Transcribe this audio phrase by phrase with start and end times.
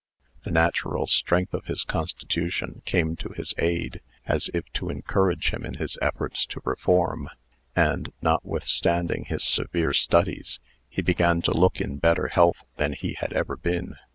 [0.45, 5.63] The natural strength of his constitution came to his aid, as if to encourage him
[5.63, 7.29] in his efforts to reform;
[7.75, 10.59] and, notwithstanding his severe studies,
[10.89, 13.95] he began to look in better health than he had ever been.